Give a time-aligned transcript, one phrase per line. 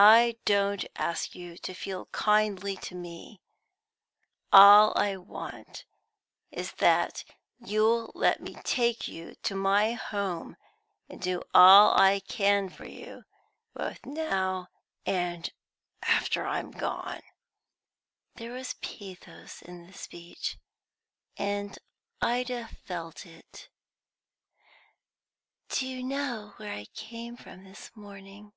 [0.00, 3.40] I don't ask you to feel kindly to me;
[4.52, 5.86] all I want
[6.52, 7.24] is that
[7.58, 10.56] you'll let me take you to my home
[11.08, 13.24] and do all I can for you,
[13.74, 14.68] both now
[15.04, 15.52] and
[16.04, 17.22] after I'm gone."
[18.36, 20.58] There was pathos in the speech,
[21.36, 21.76] and
[22.22, 23.68] Ida felt it.
[25.70, 28.52] "Do you know where I came from this morning?"